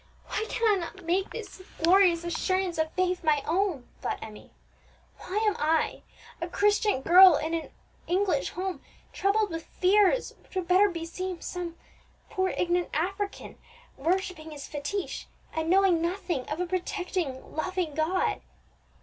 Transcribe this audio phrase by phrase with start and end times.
[0.29, 4.49] _"Why cannot I make this glorious assurance of faith my own?" thought Emmie.
[5.19, 6.01] "Why am I,
[6.41, 7.69] a Christian girl in an
[8.07, 8.81] English home,
[9.13, 11.75] troubled with fears which would better beseem some
[12.31, 13.59] poor ignorant African,
[13.95, 18.41] worshipping his fetich, and knowing nothing of a protecting, loving God!